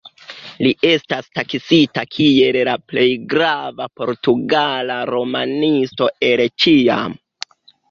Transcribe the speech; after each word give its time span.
Li 0.67 0.69
estas 0.91 1.27
taksita 1.39 2.03
kiel 2.15 2.57
la 2.69 2.73
plej 2.93 3.05
grava 3.35 3.89
portugala 4.03 4.99
romanisto 5.13 6.11
el 6.33 6.45
ĉiam. 6.65 7.19